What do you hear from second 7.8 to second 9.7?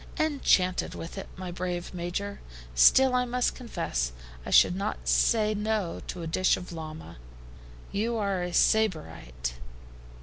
"You are a Sybarite."